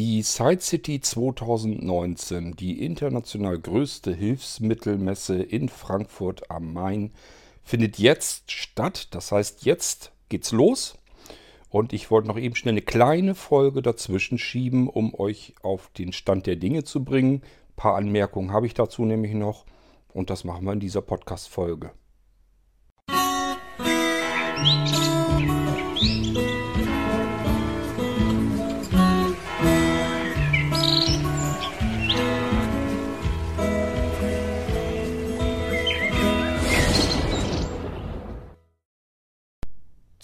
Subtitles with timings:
[0.00, 7.12] Die Side City 2019, die international größte Hilfsmittelmesse in Frankfurt am Main,
[7.62, 9.08] findet jetzt statt.
[9.10, 10.96] Das heißt, jetzt geht's los.
[11.68, 16.14] Und ich wollte noch eben schnell eine kleine Folge dazwischen schieben, um euch auf den
[16.14, 17.42] Stand der Dinge zu bringen.
[17.42, 19.66] Ein paar Anmerkungen habe ich dazu nämlich noch.
[20.14, 21.90] Und das machen wir in dieser Podcast-Folge.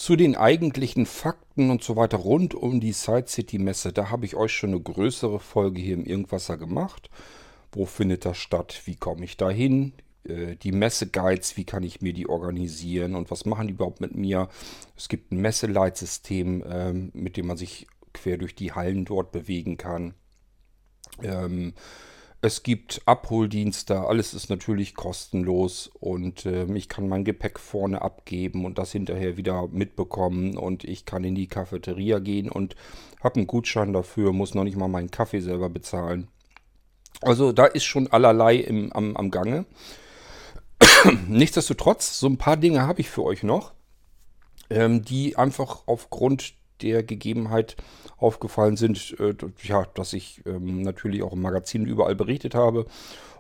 [0.06, 4.24] Zu den eigentlichen Fakten und so weiter rund um die Side City Messe, da habe
[4.24, 7.10] ich euch schon eine größere Folge hier im Irgendwasser gemacht.
[7.72, 8.82] Wo findet das statt?
[8.84, 9.94] Wie komme ich da hin?
[10.22, 14.14] Äh, die Messeguides, wie kann ich mir die organisieren und was machen die überhaupt mit
[14.14, 14.48] mir?
[14.96, 19.76] Es gibt ein Messeleitsystem, ähm, mit dem man sich quer durch die Hallen dort bewegen
[19.76, 20.14] kann.
[21.20, 21.74] Ähm,
[22.46, 28.64] es gibt Abholdienste, alles ist natürlich kostenlos und äh, ich kann mein Gepäck vorne abgeben
[28.64, 32.76] und das hinterher wieder mitbekommen und ich kann in die Cafeteria gehen und
[33.20, 36.28] habe einen Gutschein dafür, muss noch nicht mal meinen Kaffee selber bezahlen.
[37.20, 39.66] Also da ist schon allerlei im, am, am Gange.
[41.26, 43.72] Nichtsdestotrotz, so ein paar Dinge habe ich für euch noch,
[44.70, 47.76] ähm, die einfach aufgrund der Gegebenheit
[48.16, 52.86] aufgefallen sind, äh, ja, dass ich ähm, natürlich auch im Magazin überall berichtet habe.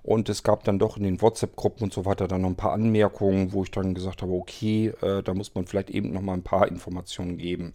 [0.02, 2.72] Und es gab dann doch in den WhatsApp-Gruppen und so weiter dann noch ein paar
[2.72, 6.34] Anmerkungen, wo ich dann gesagt habe, okay, äh, da muss man vielleicht eben noch mal
[6.34, 7.74] ein paar Informationen geben.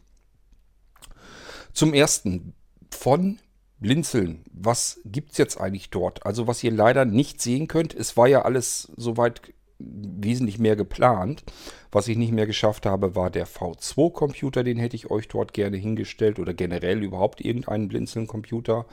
[1.74, 2.54] Zum ersten,
[2.90, 3.40] von
[3.80, 6.26] Blinzeln, was gibt es jetzt eigentlich dort?
[6.26, 9.42] Also was ihr leider nicht sehen könnt, es war ja alles soweit
[9.84, 11.44] wesentlich mehr geplant.
[11.92, 14.64] Was ich nicht mehr geschafft habe, war der V2-Computer.
[14.64, 18.86] Den hätte ich euch dort gerne hingestellt oder generell überhaupt irgendeinen Blinzeln-Computer.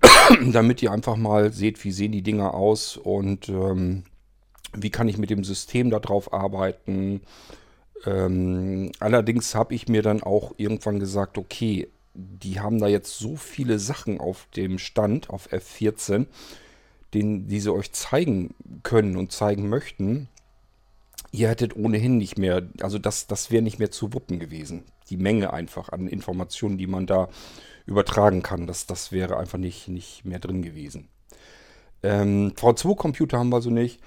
[0.52, 4.04] Damit ihr einfach mal seht, wie sehen die Dinger aus und ähm,
[4.74, 7.22] wie kann ich mit dem System darauf arbeiten.
[8.04, 13.36] Ähm, allerdings habe ich mir dann auch irgendwann gesagt, okay, die haben da jetzt so
[13.36, 16.26] viele Sachen auf dem Stand, auf F14
[17.14, 20.28] den, die sie euch zeigen können und zeigen möchten,
[21.32, 24.84] ihr hättet ohnehin nicht mehr, also das, das wäre nicht mehr zu wuppen gewesen.
[25.10, 27.28] Die Menge einfach an Informationen, die man da
[27.86, 31.08] übertragen kann, das, das wäre einfach nicht, nicht mehr drin gewesen.
[32.02, 34.00] Ähm, V2-Computer haben wir so nicht.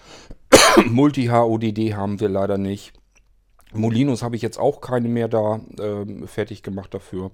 [0.85, 2.93] Multi-HODD haben wir leider nicht.
[3.73, 7.31] Molinos habe ich jetzt auch keine mehr da ähm, fertig gemacht dafür.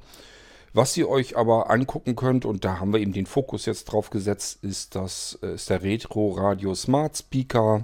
[0.78, 4.12] Was ihr euch aber angucken könnt, und da haben wir eben den Fokus jetzt drauf
[4.12, 7.84] gesetzt, ist, das, äh, ist der Retro Radio Smart Speaker.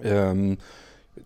[0.00, 0.58] Ähm,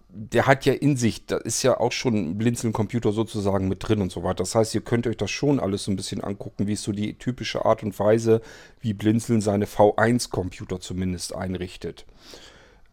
[0.09, 4.01] der hat ja in sich, da ist ja auch schon ein Blinzeln-Computer sozusagen mit drin
[4.01, 4.37] und so weiter.
[4.37, 6.93] Das heißt, ihr könnt euch das schon alles so ein bisschen angucken, wie ist so
[6.93, 8.41] die typische Art und Weise,
[8.81, 12.07] wie Blinzeln seine V1-Computer zumindest einrichtet.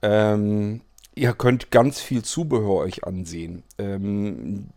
[0.02, 0.82] Ähm,
[1.16, 3.64] ihr könnt ganz viel Zubehör euch ansehen.
[3.78, 4.68] Ähm,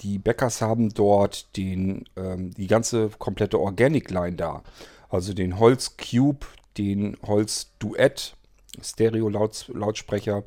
[0.00, 4.62] die Bäckers haben dort den, ähm, die ganze komplette Organic Line da.
[5.08, 6.46] Also den Holz Cube,
[6.76, 8.36] den Holz Duett,
[8.82, 10.44] Stereo Lautsprecher,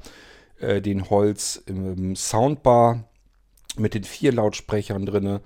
[0.60, 3.04] äh, den Holz ähm, Soundbar
[3.78, 5.42] mit den vier Lautsprechern drinne.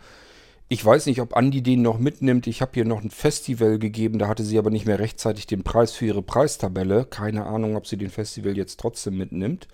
[0.69, 2.47] Ich weiß nicht, ob Andi den noch mitnimmt.
[2.47, 5.63] Ich habe hier noch ein Festival gegeben, da hatte sie aber nicht mehr rechtzeitig den
[5.63, 7.05] Preis für ihre Preistabelle.
[7.05, 9.67] Keine Ahnung, ob sie den Festival jetzt trotzdem mitnimmt.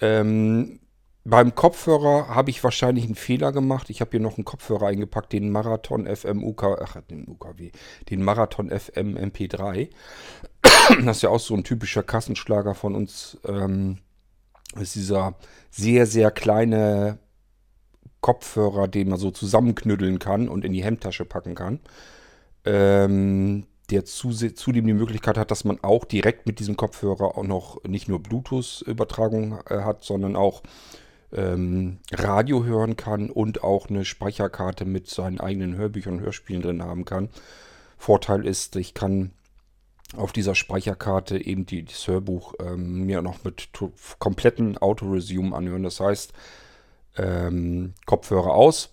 [0.00, 0.80] Ähm,
[1.28, 3.90] beim Kopfhörer habe ich wahrscheinlich einen Fehler gemacht.
[3.90, 7.70] Ich habe hier noch einen Kopfhörer eingepackt, den Marathon FM UK, ach, den UKW,
[8.08, 9.90] den Marathon FM MP3.
[11.04, 13.36] Das ist ja auch so ein typischer Kassenschlager von uns.
[13.44, 13.98] Ähm,
[14.80, 15.34] ist dieser
[15.70, 17.18] sehr, sehr kleine
[18.22, 21.80] Kopfhörer, den man so zusammenknüddeln kann und in die Hemdtasche packen kann.
[22.64, 27.84] Ähm, der zudem die Möglichkeit hat, dass man auch direkt mit diesem Kopfhörer auch noch
[27.84, 30.62] nicht nur Bluetooth-Übertragung äh, hat, sondern auch
[31.32, 36.82] ähm, Radio hören kann und auch eine Speicherkarte mit seinen eigenen Hörbüchern und Hörspielen drin
[36.82, 37.28] haben kann.
[37.98, 39.32] Vorteil ist, ich kann
[40.16, 43.68] auf dieser Speicherkarte eben die, das Hörbuch ähm, mir noch mit
[44.18, 45.82] kompletten Autoresume anhören.
[45.82, 46.32] Das heißt,
[47.16, 48.90] ähm, Kopfhörer aus,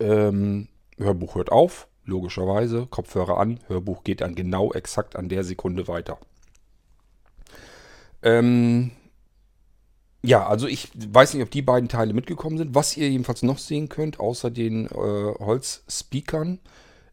[0.00, 0.68] ähm,
[0.98, 6.18] Hörbuch hört auf, logischerweise, Kopfhörer an, Hörbuch geht dann genau exakt an der Sekunde weiter.
[8.22, 8.92] Ähm,
[10.22, 12.74] ja, also ich weiß nicht, ob die beiden Teile mitgekommen sind.
[12.74, 16.60] Was ihr jedenfalls noch sehen könnt, außer den äh, Holz-Speakern,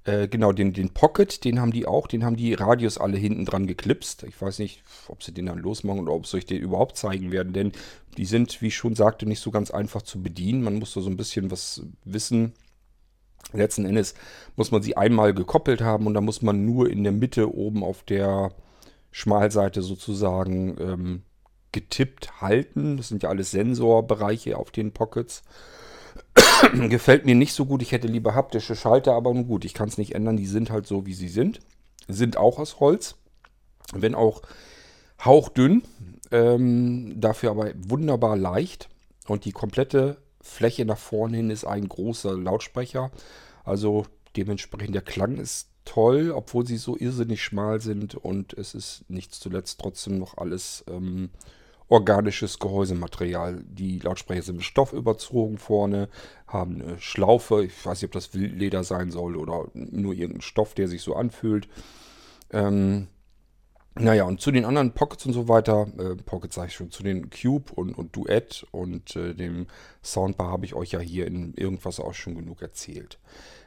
[0.06, 3.45] äh, genau, den, den Pocket, den haben die auch, den haben die Radios alle hinten
[3.45, 4.23] dran geklipst.
[4.23, 7.31] Ich weiß nicht, ob sie den dann losmachen oder ob sie euch den überhaupt zeigen
[7.31, 7.71] werden, denn
[8.17, 10.63] die sind, wie ich schon sagte, nicht so ganz einfach zu bedienen.
[10.63, 12.53] Man muss da so ein bisschen was wissen,
[13.51, 14.13] Letzten Endes
[14.56, 17.83] muss man sie einmal gekoppelt haben und dann muss man nur in der Mitte oben
[17.83, 18.51] auf der
[19.11, 21.21] Schmalseite sozusagen ähm,
[21.71, 22.98] getippt halten.
[22.98, 25.44] Das sind ja alles Sensorbereiche auf den Pockets.
[26.89, 27.81] Gefällt mir nicht so gut.
[27.81, 30.38] Ich hätte lieber haptische Schalter, aber nun gut, ich kann es nicht ändern.
[30.38, 31.60] Die sind halt so, wie sie sind.
[32.07, 33.16] Sind auch aus Holz.
[33.94, 34.42] Wenn auch
[35.24, 35.83] hauchdünn.
[36.31, 38.89] Ähm, dafür aber wunderbar leicht.
[39.27, 43.12] Und die komplette Fläche nach vorne hin ist ein großer Lautsprecher.
[43.63, 44.06] Also
[44.36, 48.16] dementsprechend der Klang ist toll, obwohl sie so irrsinnig schmal sind.
[48.16, 51.30] Und es ist nicht zuletzt trotzdem noch alles ähm,
[51.89, 53.63] organisches Gehäusematerial.
[53.68, 56.07] Die Lautsprecher sind mit Stoff überzogen vorne,
[56.47, 57.65] haben eine Schlaufe.
[57.65, 61.15] Ich weiß nicht, ob das Wildleder sein soll oder nur irgendein Stoff, der sich so
[61.15, 61.68] anfühlt.
[62.51, 63.07] Ähm,
[63.95, 67.03] naja, und zu den anderen Pockets und so weiter, äh, Pockets sage ich schon, zu
[67.03, 69.68] den Cube und, und Duett und äh, dem
[70.01, 73.19] Soundbar habe ich euch ja hier in irgendwas auch schon genug erzählt.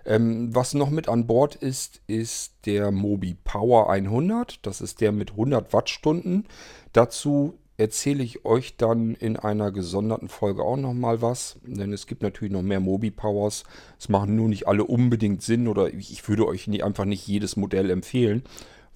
[0.06, 4.64] Ähm, was noch mit an Bord ist, ist der Mobi Power 100.
[4.64, 6.48] Das ist der mit 100 Wattstunden.
[6.92, 11.58] Dazu erzähle ich euch dann in einer gesonderten Folge auch nochmal was.
[11.64, 13.64] Denn es gibt natürlich noch mehr Mobi-Powers.
[13.98, 17.56] Es machen nur nicht alle unbedingt Sinn oder ich würde euch nie, einfach nicht jedes
[17.56, 18.44] Modell empfehlen,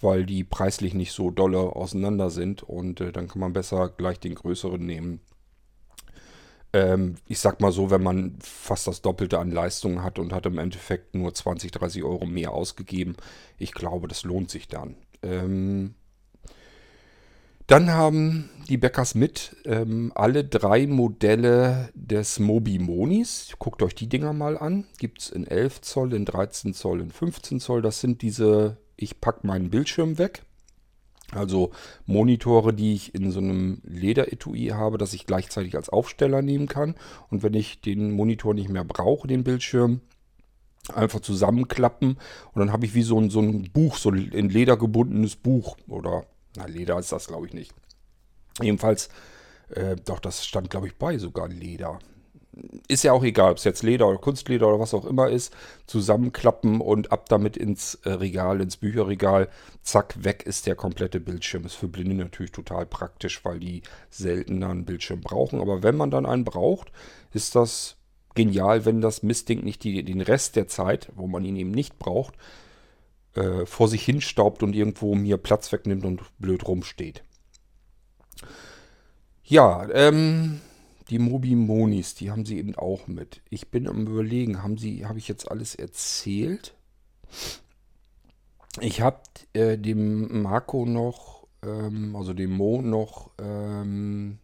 [0.00, 2.62] weil die preislich nicht so dolle auseinander sind.
[2.62, 5.20] Und äh, dann kann man besser gleich den größeren nehmen.
[6.72, 10.46] Ähm, ich sag mal so, wenn man fast das Doppelte an Leistungen hat und hat
[10.46, 13.16] im Endeffekt nur 20, 30 Euro mehr ausgegeben,
[13.58, 14.94] ich glaube, das lohnt sich dann.
[15.24, 15.94] Ähm,
[17.66, 23.54] dann haben die Bäckers mit ähm, alle drei Modelle des Mobi Monis.
[23.58, 24.84] Guckt euch die Dinger mal an.
[24.98, 27.82] Gibt es in 11 Zoll, in 13 Zoll, in 15 Zoll.
[27.82, 30.42] Das sind diese, ich packe meinen Bildschirm weg.
[31.32, 31.72] Also
[32.06, 36.94] Monitore, die ich in so einem Lederetui habe, dass ich gleichzeitig als Aufsteller nehmen kann.
[37.30, 40.00] Und wenn ich den Monitor nicht mehr brauche, den Bildschirm,
[40.94, 42.10] einfach zusammenklappen.
[42.52, 45.34] Und dann habe ich wie so ein, so ein Buch, so ein in Leder gebundenes
[45.34, 47.72] Buch oder na, Leder ist das, glaube ich, nicht.
[48.60, 49.08] Jedenfalls,
[49.70, 51.98] äh, doch, das stand, glaube ich, bei sogar Leder.
[52.88, 55.54] Ist ja auch egal, ob es jetzt Leder oder Kunstleder oder was auch immer ist.
[55.86, 59.50] Zusammenklappen und ab damit ins äh, Regal, ins Bücherregal.
[59.82, 61.66] Zack, weg ist der komplette Bildschirm.
[61.66, 65.60] Ist für Blinde natürlich total praktisch, weil die seltener einen Bildschirm brauchen.
[65.60, 66.92] Aber wenn man dann einen braucht,
[67.34, 67.96] ist das
[68.34, 71.98] genial, wenn das Mistding nicht die, den Rest der Zeit, wo man ihn eben nicht
[71.98, 72.34] braucht,
[73.36, 77.22] äh, vor sich hin staubt und irgendwo mir Platz wegnimmt und blöd rumsteht.
[79.44, 80.60] Ja, ähm,
[81.10, 83.40] die Mobi Monis, die haben sie eben auch mit.
[83.48, 86.74] Ich bin am überlegen, haben sie, habe ich jetzt alles erzählt?
[88.80, 89.20] Ich habe
[89.52, 94.38] äh, dem Marco noch, ähm, also dem Mo noch ähm,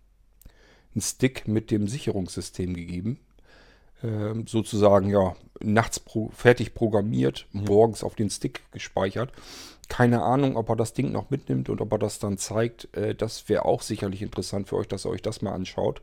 [0.94, 3.18] einen Stick mit dem Sicherungssystem gegeben.
[4.02, 9.32] Ähm, sozusagen ja nachts pro, fertig programmiert, morgens auf den Stick gespeichert.
[9.88, 12.88] Keine Ahnung, ob er das Ding noch mitnimmt und ob er das dann zeigt.
[12.96, 16.02] Äh, das wäre auch sicherlich interessant für euch, dass ihr euch das mal anschaut.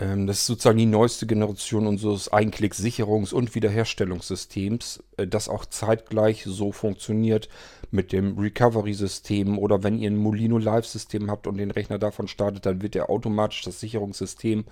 [0.00, 6.44] Ähm, das ist sozusagen die neueste Generation unseres Einklick-Sicherungs- und Wiederherstellungssystems, äh, das auch zeitgleich
[6.46, 7.48] so funktioniert
[7.90, 12.64] mit dem Recovery-System oder wenn ihr ein Molino Live-System habt und den Rechner davon startet,
[12.64, 14.64] dann wird er automatisch das Sicherungssystem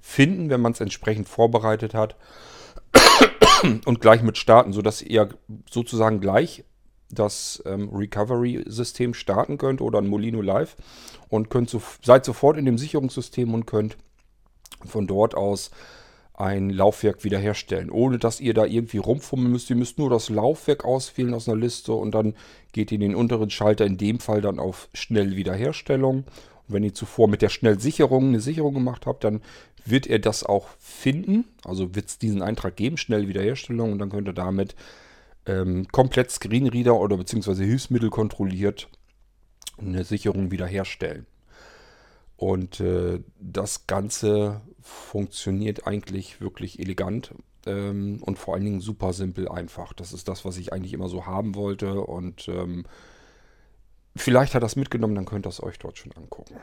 [0.00, 2.16] finden, wenn man es entsprechend vorbereitet hat
[3.86, 5.30] und gleich mit starten, sodass ihr
[5.70, 6.64] sozusagen gleich
[7.10, 10.76] das ähm, Recovery-System starten könnt oder ein Molino Live
[11.28, 13.96] und könnt so, seid sofort in dem Sicherungssystem und könnt
[14.86, 15.70] von dort aus
[16.34, 19.70] ein Laufwerk wiederherstellen, ohne dass ihr da irgendwie rumfummeln müsst.
[19.70, 22.34] Ihr müsst nur das Laufwerk auswählen aus einer Liste und dann
[22.72, 26.24] geht ihr in den unteren Schalter, in dem Fall dann auf Schnell Wiederherstellung.
[26.66, 29.42] Und wenn ihr zuvor mit der Schnellsicherung eine Sicherung gemacht habt, dann
[29.84, 31.44] wird er das auch finden.
[31.64, 34.74] Also wird es diesen Eintrag geben, schnell Wiederherstellung und dann könnt ihr damit
[35.46, 38.88] ähm, komplett Screenreader oder beziehungsweise Hilfsmittel kontrolliert
[39.78, 41.26] eine Sicherung wiederherstellen.
[42.44, 47.34] Und äh, das Ganze funktioniert eigentlich wirklich elegant
[47.64, 49.94] ähm, und vor allen Dingen super simpel einfach.
[49.94, 52.84] Das ist das, was ich eigentlich immer so haben wollte und ähm,
[54.14, 56.56] vielleicht hat das mitgenommen, dann könnt ihr es euch dort schon angucken.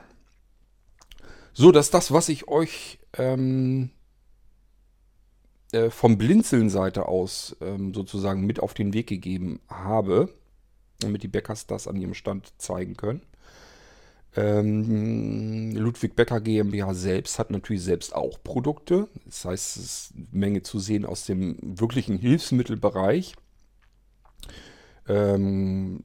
[1.51, 3.89] So, dass das, was ich euch ähm,
[5.71, 10.31] äh, vom Blinzeln-Seite aus ähm, sozusagen mit auf den Weg gegeben habe,
[11.00, 13.23] damit die Bäckers das an ihrem Stand zeigen können.
[14.35, 19.09] Ähm, Ludwig Becker GmbH selbst hat natürlich selbst auch Produkte.
[19.25, 23.35] Das heißt, es ist eine Menge zu sehen aus dem wirklichen Hilfsmittelbereich.
[25.07, 26.01] Ähm,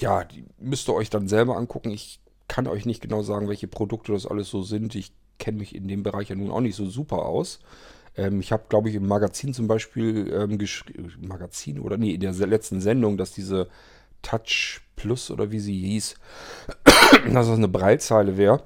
[0.00, 1.90] ja, die müsst ihr euch dann selber angucken.
[1.90, 4.94] Ich kann euch nicht genau sagen, welche Produkte das alles so sind.
[4.94, 7.60] Ich kenne mich in dem Bereich ja nun auch nicht so super aus.
[8.16, 10.58] Ähm, ich habe, glaube ich, im Magazin zum Beispiel ähm,
[11.20, 13.68] Magazin oder nee, in der letzten Sendung, dass diese
[14.22, 16.14] Touch Plus oder wie sie hieß,
[16.84, 18.62] dass das eine Breilzeile wäre.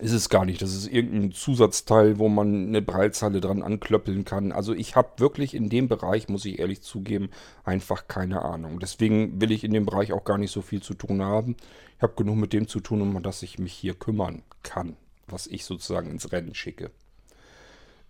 [0.00, 0.62] Ist es gar nicht.
[0.62, 4.52] Das ist irgendein Zusatzteil, wo man eine Breilzeile dran anklöppeln kann.
[4.52, 7.28] Also ich habe wirklich in dem Bereich, muss ich ehrlich zugeben,
[7.62, 8.80] einfach keine Ahnung.
[8.80, 11.56] Deswegen will ich in dem Bereich auch gar nicht so viel zu tun haben.
[11.98, 14.96] Ich habe genug mit dem zu tun, um dass ich mich hier kümmern kann,
[15.28, 16.90] was ich sozusagen ins Rennen schicke.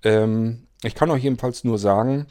[0.05, 2.29] Ähm, ich kann euch jedenfalls nur sagen,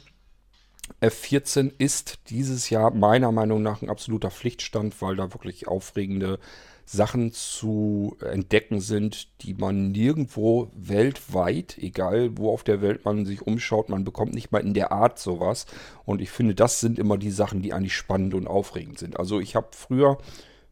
[1.00, 6.38] F14 ist dieses Jahr meiner Meinung nach ein absoluter Pflichtstand, weil da wirklich aufregende
[6.86, 13.42] Sachen zu entdecken sind, die man nirgendwo weltweit, egal wo auf der Welt man sich
[13.42, 15.66] umschaut, man bekommt nicht mal in der Art sowas.
[16.04, 19.18] Und ich finde, das sind immer die Sachen, die eigentlich spannend und aufregend sind.
[19.18, 20.18] Also ich habe früher,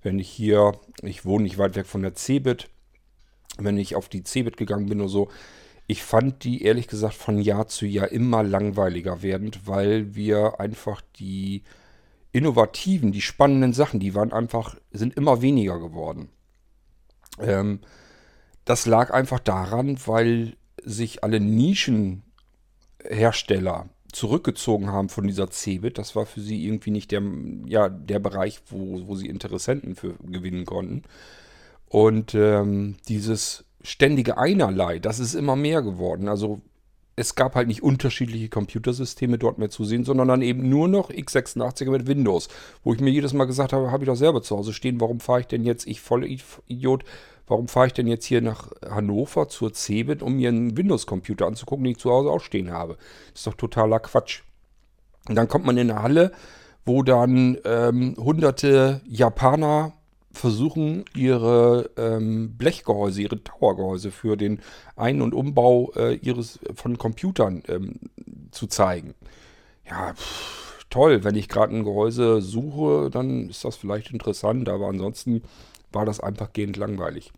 [0.03, 2.69] wenn ich hier, ich wohne nicht weit weg von der Cebit,
[3.59, 5.29] wenn ich auf die Cebit gegangen bin oder so,
[5.87, 11.03] ich fand die ehrlich gesagt von Jahr zu Jahr immer langweiliger werdend, weil wir einfach
[11.17, 11.63] die
[12.33, 16.31] innovativen, die spannenden Sachen, die waren einfach, sind immer weniger geworden.
[17.39, 17.81] Ähm,
[18.65, 25.99] das lag einfach daran, weil sich alle Nischenhersteller zurückgezogen haben von dieser Cebit.
[25.99, 27.23] Das war für sie irgendwie nicht der,
[27.67, 31.03] ja, der Bereich, wo, wo sie Interessenten für gewinnen konnten.
[31.89, 36.29] Und ähm, dieses ständige Einerlei, das ist immer mehr geworden.
[36.29, 36.61] Also
[37.15, 41.11] es gab halt nicht unterschiedliche Computersysteme dort mehr zu sehen, sondern dann eben nur noch
[41.11, 42.49] x86 mit Windows.
[42.85, 45.21] Wo ich mir jedes Mal gesagt habe, habe ich doch selber zu Hause stehen, warum
[45.21, 47.05] fahre ich denn jetzt, ich voll Idiot,
[47.47, 51.85] warum fahre ich denn jetzt hier nach Hannover zur Cebit, um mir einen Windows-Computer anzugucken,
[51.85, 52.97] den ich zu Hause auch stehen habe?
[53.35, 54.43] Ist doch totaler Quatsch.
[55.29, 56.33] Und dann kommt man in eine Halle,
[56.85, 59.93] wo dann ähm, hunderte Japaner
[60.33, 64.61] versuchen, ihre ähm, Blechgehäuse, ihre Towergehäuse für den
[64.97, 68.01] Ein- und Umbau äh, ihres von Computern ähm,
[68.51, 69.15] zu zeigen.
[69.89, 74.89] Ja, pff, toll, wenn ich gerade ein Gehäuse suche, dann ist das vielleicht interessant, aber
[74.89, 75.43] ansonsten
[75.93, 77.33] war das einfach gehend langweilig.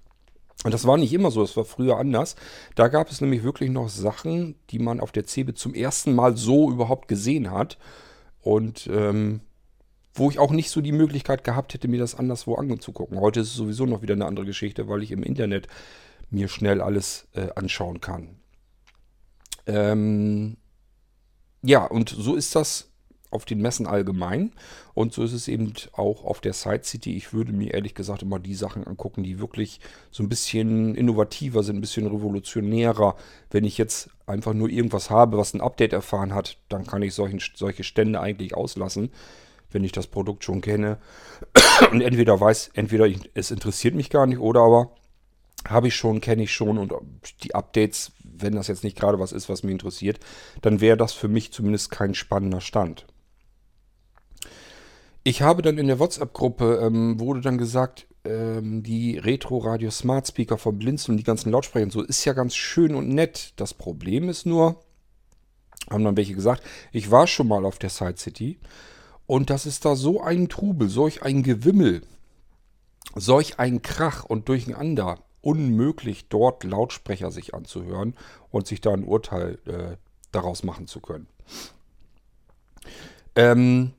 [0.64, 2.36] Und das war nicht immer so, das war früher anders.
[2.74, 6.36] Da gab es nämlich wirklich noch Sachen, die man auf der CeBIT zum ersten Mal
[6.36, 7.76] so überhaupt gesehen hat.
[8.40, 9.40] Und ähm,
[10.14, 13.20] wo ich auch nicht so die Möglichkeit gehabt hätte, mir das anderswo anzugucken.
[13.20, 15.66] Heute ist es sowieso noch wieder eine andere Geschichte, weil ich im Internet
[16.30, 18.36] mir schnell alles äh, anschauen kann.
[19.66, 20.56] Ähm,
[21.62, 22.90] ja, und so ist das
[23.30, 24.52] auf den Messen allgemein.
[24.94, 27.16] Und so ist es eben auch auf der Side City.
[27.16, 29.80] Ich würde mir ehrlich gesagt immer die Sachen angucken, die wirklich
[30.12, 33.16] so ein bisschen innovativer sind, ein bisschen revolutionärer.
[33.50, 37.14] Wenn ich jetzt einfach nur irgendwas habe, was ein Update erfahren hat, dann kann ich
[37.14, 39.10] solchen, solche Stände eigentlich auslassen
[39.74, 40.98] wenn ich das Produkt schon kenne
[41.90, 44.92] und entweder weiß, entweder es interessiert mich gar nicht oder aber
[45.68, 46.92] habe ich schon, kenne ich schon und
[47.42, 50.20] die Updates, wenn das jetzt nicht gerade was ist, was mich interessiert,
[50.62, 53.06] dann wäre das für mich zumindest kein spannender Stand.
[55.22, 60.58] Ich habe dann in der WhatsApp-Gruppe, ähm, wurde dann gesagt, ähm, die Retro-Radio Smart Speaker
[60.58, 63.54] von Blinzeln und die ganzen Lautsprecher und so, ist ja ganz schön und nett.
[63.56, 64.82] Das Problem ist nur,
[65.90, 66.62] haben dann welche gesagt,
[66.92, 68.58] ich war schon mal auf der Side City
[69.26, 72.02] und das ist da so ein Trubel, solch ein Gewimmel,
[73.14, 75.18] solch ein Krach und durcheinander.
[75.40, 78.14] Unmöglich, dort Lautsprecher sich anzuhören
[78.50, 79.96] und sich da ein Urteil äh,
[80.32, 81.26] daraus machen zu können.
[83.36, 83.92] Ähm,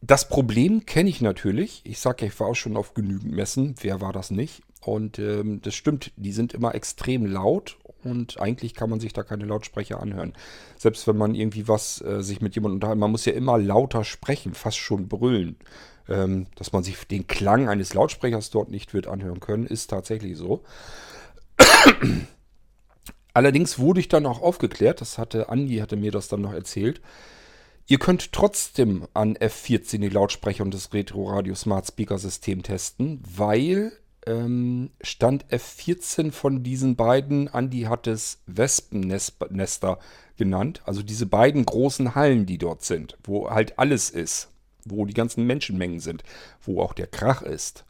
[0.00, 1.82] das Problem kenne ich natürlich.
[1.84, 3.74] Ich sage ja, ich war auch schon auf genügend Messen.
[3.80, 4.62] Wer war das nicht?
[4.80, 9.22] Und ähm, das stimmt, die sind immer extrem laut und eigentlich kann man sich da
[9.22, 10.34] keine Lautsprecher anhören.
[10.76, 14.04] Selbst wenn man irgendwie was äh, sich mit jemandem unterhalten, man muss ja immer lauter
[14.04, 15.56] sprechen, fast schon brüllen.
[16.06, 20.36] Ähm, dass man sich den Klang eines Lautsprechers dort nicht wird anhören können, ist tatsächlich
[20.36, 20.62] so.
[23.32, 27.00] Allerdings wurde ich dann auch aufgeklärt, das hatte Andi hatte mir das dann noch erzählt.
[27.86, 33.22] Ihr könnt trotzdem an F14 die Lautsprecher und das Retro Radio Smart Speaker System testen,
[33.24, 33.92] weil
[34.26, 39.98] ähm, Stand F14 von diesen beiden, Andi hat es Wespennester
[40.36, 44.50] genannt, also diese beiden großen Hallen, die dort sind, wo halt alles ist,
[44.84, 46.22] wo die ganzen Menschenmengen sind,
[46.62, 47.84] wo auch der Krach ist.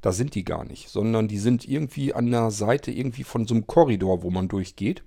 [0.00, 3.54] Da sind die gar nicht, sondern die sind irgendwie an der Seite irgendwie von so
[3.54, 5.02] einem Korridor, wo man durchgeht.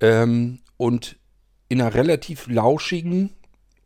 [0.00, 1.16] Ähm, und
[1.68, 3.30] in einer relativ lauschigen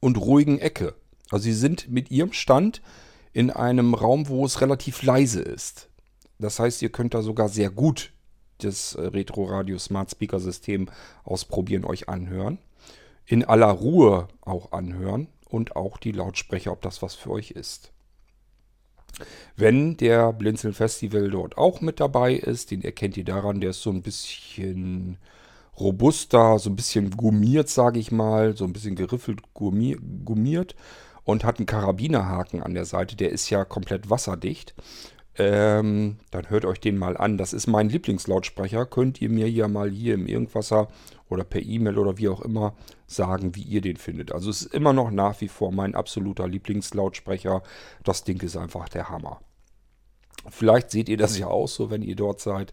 [0.00, 0.94] und ruhigen Ecke.
[1.30, 2.82] Also sie sind mit ihrem Stand
[3.36, 5.90] in einem Raum, wo es relativ leise ist.
[6.38, 8.12] Das heißt, ihr könnt da sogar sehr gut
[8.62, 10.88] das äh, Retro Radio Smart Speaker System
[11.22, 12.56] ausprobieren, euch anhören.
[13.26, 17.92] In aller Ruhe auch anhören und auch die Lautsprecher, ob das was für euch ist.
[19.54, 23.82] Wenn der Blinzeln Festival dort auch mit dabei ist, den erkennt ihr daran, der ist
[23.82, 25.18] so ein bisschen
[25.78, 30.74] robuster, so ein bisschen gummiert, sage ich mal, so ein bisschen geriffelt gummiert
[31.26, 34.74] und hat einen Karabinerhaken an der Seite, der ist ja komplett wasserdicht.
[35.36, 37.36] Ähm, dann hört euch den mal an.
[37.36, 38.86] Das ist mein Lieblingslautsprecher.
[38.86, 40.88] Könnt ihr mir ja mal hier im Irgendwasser
[41.28, 42.74] oder per E-Mail oder wie auch immer
[43.08, 44.30] sagen, wie ihr den findet.
[44.32, 47.62] Also es ist immer noch nach wie vor mein absoluter Lieblingslautsprecher.
[48.04, 49.40] Das Ding ist einfach der Hammer.
[50.48, 52.70] Vielleicht seht ihr das ja auch so, wenn ihr dort seid.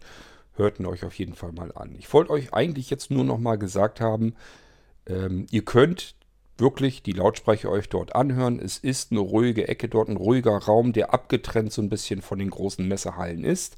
[0.54, 1.96] Hört ihn euch auf jeden Fall mal an.
[1.98, 4.36] Ich wollte euch eigentlich jetzt nur noch mal gesagt haben,
[5.06, 6.14] ähm, ihr könnt
[6.56, 8.58] wirklich die Lautsprecher euch dort anhören.
[8.58, 12.38] Es ist eine ruhige Ecke dort, ein ruhiger Raum, der abgetrennt so ein bisschen von
[12.38, 13.76] den großen Messehallen ist.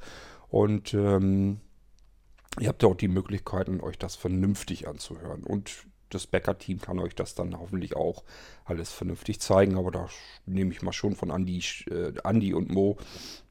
[0.49, 1.61] Und ähm,
[2.61, 5.45] ihr habt dort die Möglichkeiten, euch das vernünftig anzuhören.
[5.45, 8.23] Und das Bäcker-Team kann euch das dann hoffentlich auch
[8.65, 9.77] alles vernünftig zeigen.
[9.77, 10.09] Aber da
[10.45, 12.99] nehme ich mal schon von Andi, äh, Andi und Mo,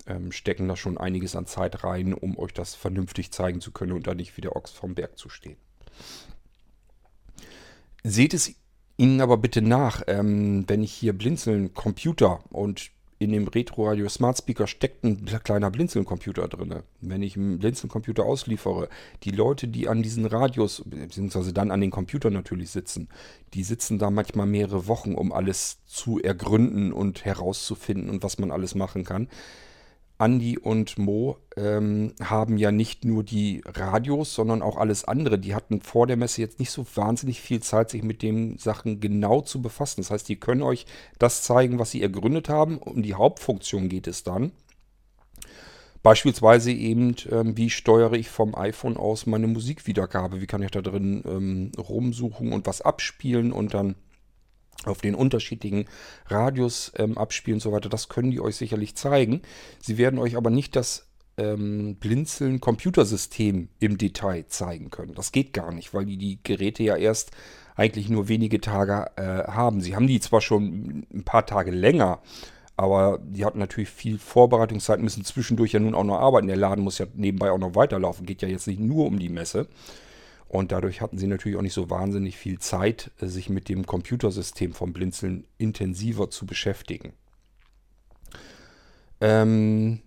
[0.07, 3.91] ähm, stecken da schon einiges an Zeit rein, um euch das vernünftig zeigen zu können
[3.91, 5.57] und da nicht wie der Ochs vom Berg zu stehen.
[8.03, 8.53] Seht es
[8.97, 14.09] Ihnen aber bitte nach, ähm, wenn ich hier blinzeln Computer und in dem Retro Radio
[14.09, 16.83] Smart Speaker steckt ein kleiner Blinzeln-Computer drin.
[16.99, 18.89] Wenn ich einen Blinzeln-Computer ausliefere,
[19.23, 23.07] die Leute, die an diesen Radios, beziehungsweise dann an den Computern natürlich sitzen,
[23.53, 28.51] die sitzen da manchmal mehrere Wochen, um alles zu ergründen und herauszufinden und was man
[28.51, 29.29] alles machen kann.
[30.17, 35.37] Andi und Mo ähm, haben ja nicht nur die Radios, sondern auch alles andere.
[35.37, 39.01] Die hatten vor der Messe jetzt nicht so wahnsinnig viel Zeit, sich mit den Sachen
[39.01, 40.01] genau zu befassen.
[40.01, 40.85] Das heißt, die können euch
[41.19, 42.77] das zeigen, was sie ergründet haben.
[42.77, 44.51] Um die Hauptfunktion geht es dann.
[46.01, 50.39] Beispielsweise eben, ähm, wie steuere ich vom iPhone aus meine Musikwiedergabe?
[50.39, 53.95] Wie kann ich da drin ähm, rumsuchen und was abspielen und dann
[54.83, 55.85] auf den unterschiedlichen
[56.27, 57.89] Radius ähm, abspielen und so weiter.
[57.89, 59.41] Das können die euch sicherlich zeigen.
[59.79, 65.15] Sie werden euch aber nicht das ähm, Blinzeln Computersystem im Detail zeigen können.
[65.15, 67.31] Das geht gar nicht, weil die die Geräte ja erst
[67.75, 69.81] eigentlich nur wenige Tage äh, haben.
[69.81, 72.21] Sie haben die zwar schon ein paar Tage länger,
[72.77, 76.47] aber die hatten natürlich viel Vorbereitungszeit, müssen zwischendurch ja nun auch noch arbeiten.
[76.47, 78.25] Der Laden muss ja nebenbei auch noch weiterlaufen.
[78.25, 79.67] Geht ja jetzt nicht nur um die Messe.
[80.55, 83.85] Und dadurch hatten sie natürlich auch nicht so wahnsinnig viel Zeit, äh, sich mit dem
[83.85, 87.11] Computersystem vom Blinzeln intensiver zu beschäftigen.
[89.19, 90.01] Ähm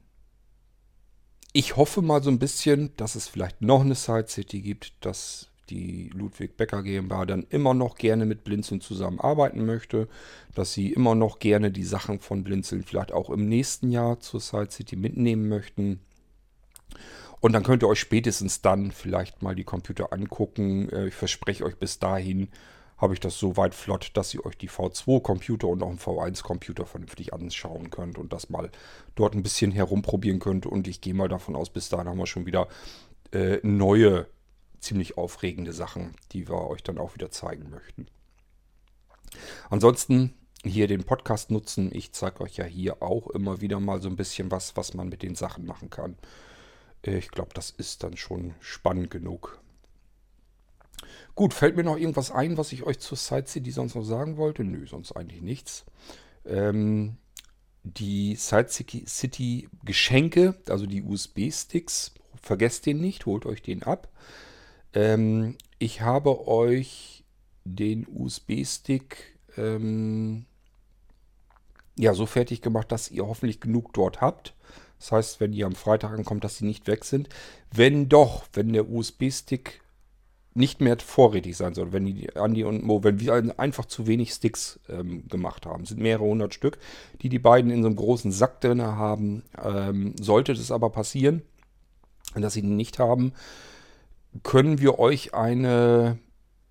[1.52, 5.48] ich hoffe mal so ein bisschen, dass es vielleicht noch eine Side City gibt, dass
[5.68, 10.08] die Ludwig Becker GmbH dann immer noch gerne mit Blinzeln zusammenarbeiten möchte,
[10.54, 14.40] dass sie immer noch gerne die Sachen von Blinzeln vielleicht auch im nächsten Jahr zur
[14.40, 16.00] Side City mitnehmen möchten.
[17.40, 20.88] Und dann könnt ihr euch spätestens dann vielleicht mal die Computer angucken.
[20.90, 22.48] Äh, ich verspreche euch, bis dahin
[22.96, 26.84] habe ich das so weit flott, dass ihr euch die V2-Computer und auch einen V1-Computer
[26.84, 28.70] vernünftig anschauen könnt und das mal
[29.14, 30.66] dort ein bisschen herumprobieren könnt.
[30.66, 32.66] Und ich gehe mal davon aus, bis dahin haben wir schon wieder
[33.32, 34.26] äh, neue,
[34.80, 38.08] ziemlich aufregende Sachen, die wir euch dann auch wieder zeigen möchten.
[39.70, 41.90] Ansonsten hier den Podcast nutzen.
[41.92, 45.08] Ich zeige euch ja hier auch immer wieder mal so ein bisschen was, was man
[45.08, 46.16] mit den Sachen machen kann.
[47.02, 49.60] Ich glaube, das ist dann schon spannend genug.
[51.34, 54.64] Gut, fällt mir noch irgendwas ein, was ich euch zur City sonst noch sagen wollte?
[54.64, 55.84] Nö, sonst eigentlich nichts.
[56.44, 57.16] Ähm,
[57.84, 64.08] die Side City Geschenke, also die USB-Sticks, vergesst den nicht, holt euch den ab.
[64.94, 67.24] Ähm, ich habe euch
[67.64, 70.46] den USB-Stick ähm,
[71.96, 74.54] ja so fertig gemacht, dass ihr hoffentlich genug dort habt.
[74.98, 77.28] Das heißt, wenn die am Freitag ankommt, dass sie nicht weg sind.
[77.72, 79.80] Wenn doch, wenn der USB-Stick
[80.54, 84.32] nicht mehr vorrätig sein soll, wenn die Andi und Mo, wenn wir einfach zu wenig
[84.32, 86.78] Sticks ähm, gemacht haben, sind mehrere hundert Stück,
[87.22, 89.44] die die beiden in so einem großen Sack drin haben.
[89.62, 91.42] Ähm, sollte das aber passieren,
[92.34, 93.32] dass sie die nicht haben,
[94.42, 96.18] können wir euch eine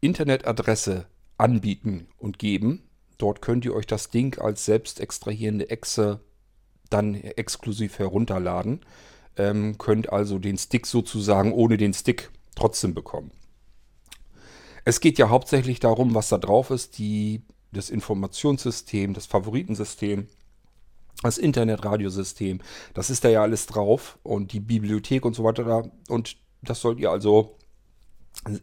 [0.01, 1.05] Internetadresse
[1.37, 2.83] anbieten und geben.
[3.17, 6.19] Dort könnt ihr euch das Ding als selbst extrahierende Exe
[6.89, 8.81] dann exklusiv herunterladen.
[9.37, 13.31] Ähm, könnt also den Stick sozusagen ohne den Stick trotzdem bekommen.
[14.83, 20.27] Es geht ja hauptsächlich darum, was da drauf ist, die, das Informationssystem, das Favoritensystem,
[21.23, 22.61] das Internetradiosystem,
[22.93, 25.83] das ist da ja alles drauf und die Bibliothek und so weiter da.
[26.07, 27.56] Und das sollt ihr also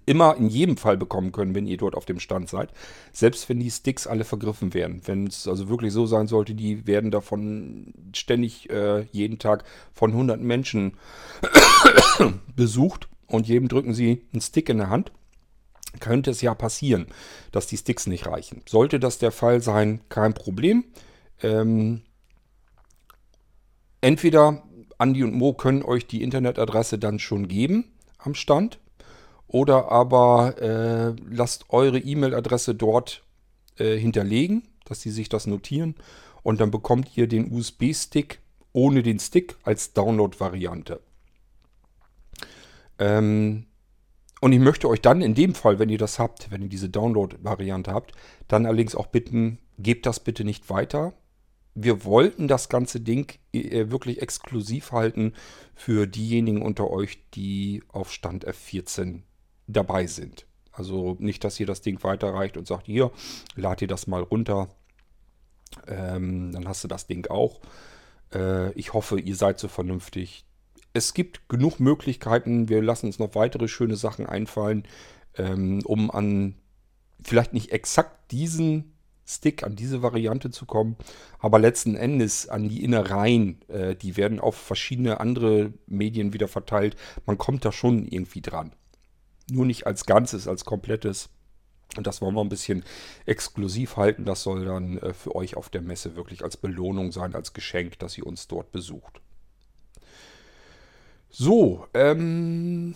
[0.06, 2.70] immer in jedem Fall bekommen können, wenn ihr dort auf dem Stand seid.
[3.12, 5.02] Selbst wenn die Sticks alle vergriffen werden.
[5.04, 10.12] Wenn es also wirklich so sein sollte, die werden davon ständig äh, jeden Tag von
[10.12, 10.94] 100 Menschen
[12.56, 15.12] besucht und jedem drücken sie einen Stick in der Hand.
[16.00, 17.06] Könnte es ja passieren,
[17.52, 18.62] dass die Sticks nicht reichen.
[18.68, 20.84] Sollte das der Fall sein, kein Problem.
[21.40, 22.02] Ähm,
[24.00, 24.64] entweder
[24.98, 28.80] Andi und Mo können euch die Internetadresse dann schon geben am Stand
[29.54, 33.22] Oder aber äh, lasst eure E-Mail-Adresse dort
[33.78, 35.94] äh, hinterlegen, dass sie sich das notieren.
[36.42, 38.40] Und dann bekommt ihr den USB-Stick
[38.72, 40.98] ohne den Stick als Download-Variante.
[42.98, 43.66] Ähm,
[44.40, 46.88] und ich möchte euch dann in dem Fall, wenn ihr das habt, wenn ihr diese
[46.88, 48.10] Download-Variante habt,
[48.48, 51.12] dann allerdings auch bitten, gebt das bitte nicht weiter.
[51.76, 55.32] Wir wollten das ganze Ding äh, wirklich exklusiv halten
[55.76, 59.22] für diejenigen unter euch, die auf Stand F14
[59.66, 60.46] dabei sind.
[60.72, 63.12] Also nicht, dass ihr das Ding weiterreicht und sagt, hier,
[63.54, 64.68] lad ihr das mal runter.
[65.86, 67.60] Ähm, dann hast du das Ding auch.
[68.32, 70.44] Äh, ich hoffe, ihr seid so vernünftig.
[70.92, 72.68] Es gibt genug Möglichkeiten.
[72.68, 74.84] Wir lassen uns noch weitere schöne Sachen einfallen,
[75.36, 76.56] ähm, um an
[77.22, 78.94] vielleicht nicht exakt diesen
[79.26, 80.96] Stick, an diese Variante zu kommen,
[81.38, 83.60] aber letzten Endes an die Innereien.
[83.68, 86.96] Äh, die werden auf verschiedene andere Medien wieder verteilt.
[87.26, 88.74] Man kommt da schon irgendwie dran.
[89.50, 91.28] Nur nicht als Ganzes, als komplettes.
[91.96, 92.84] Und das wollen wir ein bisschen
[93.26, 94.24] exklusiv halten.
[94.24, 97.98] Das soll dann äh, für euch auf der Messe wirklich als Belohnung sein, als Geschenk,
[97.98, 99.20] dass ihr uns dort besucht.
[101.30, 102.94] So, ähm,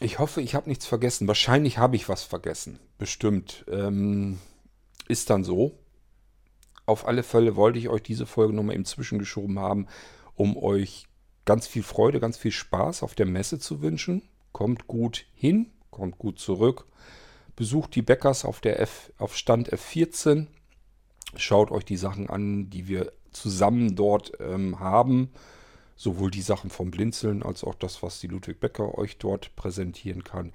[0.00, 1.28] ich hoffe, ich habe nichts vergessen.
[1.28, 2.78] Wahrscheinlich habe ich was vergessen.
[2.98, 3.64] Bestimmt.
[3.70, 4.38] Ähm,
[5.08, 5.78] ist dann so.
[6.86, 9.86] Auf alle Fälle wollte ich euch diese Folge nochmal eben zwischengeschoben haben,
[10.34, 11.06] um euch
[11.44, 14.22] ganz viel Freude, ganz viel Spaß auf der Messe zu wünschen.
[14.54, 16.86] Kommt gut hin, kommt gut zurück.
[17.56, 20.46] Besucht die Bäckers auf, der F, auf Stand F14.
[21.36, 25.30] Schaut euch die Sachen an, die wir zusammen dort ähm, haben.
[25.96, 30.22] Sowohl die Sachen vom Blinzeln als auch das, was die Ludwig Becker euch dort präsentieren
[30.22, 30.52] kann.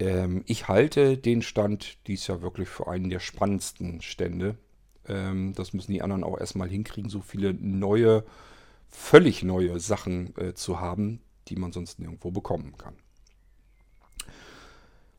[0.00, 4.58] Ähm, ich halte den Stand dies Jahr wirklich für einen der spannendsten Stände.
[5.06, 8.24] Ähm, das müssen die anderen auch erstmal hinkriegen, so viele neue,
[8.88, 12.96] völlig neue Sachen äh, zu haben, die man sonst nirgendwo bekommen kann.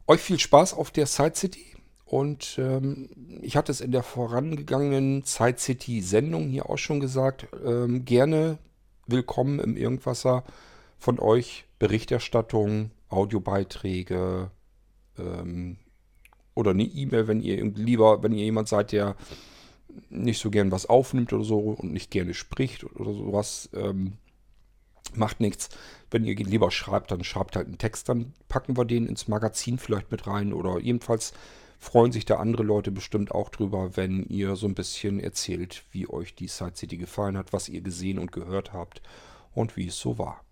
[0.08, 1.66] Euch viel Spaß auf der Side City.
[2.06, 3.10] Und ähm,
[3.42, 7.48] ich hatte es in der vorangegangenen Side City Sendung hier auch schon gesagt.
[7.66, 8.60] Ähm, gerne
[9.08, 10.44] willkommen im Irgendwasser
[11.00, 14.52] von euch Berichterstattung, Audiobeiträge
[15.18, 15.78] ähm,
[16.54, 19.16] oder eine E-Mail, wenn ihr lieber, wenn ihr jemand seid, der
[20.10, 23.70] nicht so gern was aufnimmt oder so und nicht gerne spricht oder sowas.
[23.74, 24.14] Ähm,
[25.14, 25.70] Macht nichts.
[26.10, 29.78] Wenn ihr lieber schreibt, dann schreibt halt einen Text, dann packen wir den ins Magazin
[29.78, 30.54] vielleicht mit rein.
[30.54, 31.34] Oder jedenfalls
[31.80, 36.10] freuen sich da andere Leute bestimmt auch drüber, wenn ihr so ein bisschen erzählt, wie
[36.10, 39.02] euch die Side City gefallen hat, was ihr gesehen und gehört habt
[39.54, 40.44] und wie es so war.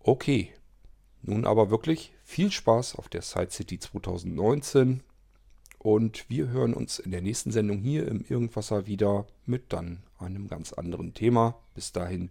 [0.00, 0.52] Okay,
[1.22, 5.02] nun aber wirklich viel Spaß auf der Side City 2019
[5.78, 10.48] und wir hören uns in der nächsten Sendung hier im Irgendwasser wieder mit dann einem
[10.48, 11.56] ganz anderen Thema.
[11.74, 12.30] Bis dahin,